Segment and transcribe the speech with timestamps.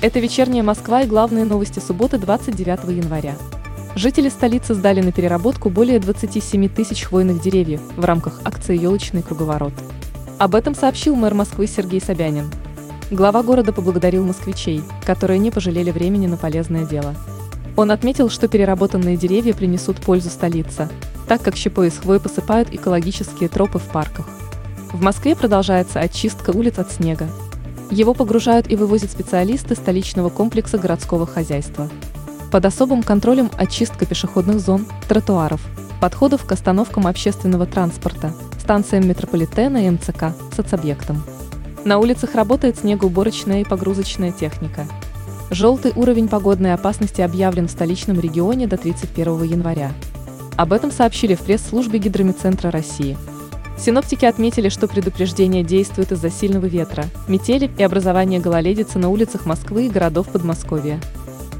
[0.00, 3.34] Это вечерняя Москва и главные новости субботы 29 января.
[3.96, 9.72] Жители столицы сдали на переработку более 27 тысяч хвойных деревьев в рамках акции «Елочный круговорот».
[10.38, 12.48] Об этом сообщил мэр Москвы Сергей Собянин.
[13.10, 17.16] Глава города поблагодарил москвичей, которые не пожалели времени на полезное дело.
[17.74, 20.88] Он отметил, что переработанные деревья принесут пользу столице,
[21.26, 24.28] так как щепой из хвои посыпают экологические тропы в парках.
[24.92, 27.28] В Москве продолжается очистка улиц от снега,
[27.90, 31.88] его погружают и вывозят специалисты столичного комплекса городского хозяйства.
[32.50, 35.60] Под особым контролем очистка пешеходных зон, тротуаров,
[36.00, 41.22] подходов к остановкам общественного транспорта, станциям метрополитена и МЦК, соцобъектам.
[41.84, 44.86] На улицах работает снегоуборочная и погрузочная техника.
[45.50, 49.92] Желтый уровень погодной опасности объявлен в столичном регионе до 31 января.
[50.56, 53.16] Об этом сообщили в пресс-службе Гидромедцентра России.
[53.78, 59.86] Синоптики отметили, что предупреждение действует из-за сильного ветра, метели и образования гололедицы на улицах Москвы
[59.86, 61.00] и городов Подмосковья.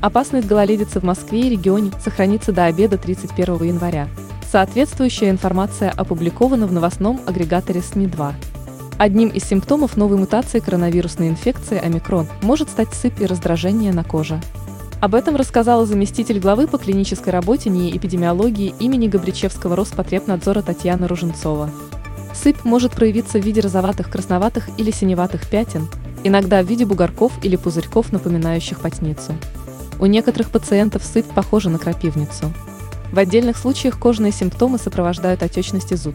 [0.00, 4.08] Опасность гололедицы в Москве и регионе сохранится до обеда 31 января.
[4.50, 8.34] Соответствующая информация опубликована в новостном агрегаторе СМИ-2.
[8.98, 14.40] Одним из симптомов новой мутации коронавирусной инфекции омикрон может стать сыпь и раздражение на коже.
[15.00, 21.70] Об этом рассказала заместитель главы по клинической работе НИИ эпидемиологии имени Габричевского Роспотребнадзора Татьяна Руженцова.
[22.42, 25.88] Сыпь может проявиться в виде розоватых, красноватых или синеватых пятен,
[26.22, 29.34] иногда в виде бугорков или пузырьков, напоминающих потницу.
[29.98, 32.52] У некоторых пациентов сыпь похожа на крапивницу.
[33.12, 36.14] В отдельных случаях кожные симптомы сопровождают отечность и зуд.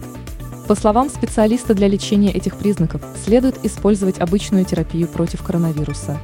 [0.67, 6.17] По словам специалиста, для лечения этих признаков следует использовать обычную терапию против коронавируса.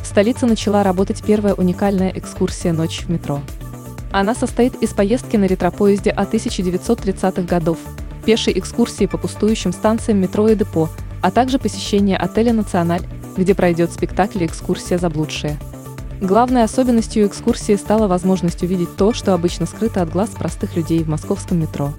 [0.00, 3.42] В столице начала работать первая уникальная экскурсия «Ночь в метро».
[4.10, 7.78] Она состоит из поездки на ретропоезде от 1930-х годов,
[8.24, 10.88] пешей экскурсии по пустующим станциям метро и депо,
[11.22, 13.02] а также посещение отеля «Националь»,
[13.36, 15.58] где пройдет спектакль «Экскурсия заблудшие».
[16.20, 21.08] Главной особенностью экскурсии стала возможность увидеть то, что обычно скрыто от глаз простых людей в
[21.08, 21.92] московском метро.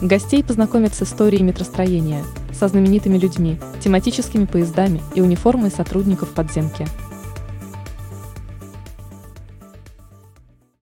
[0.00, 6.86] Гостей познакомят с историей метростроения, со знаменитыми людьми, тематическими поездами и униформой сотрудников подземки–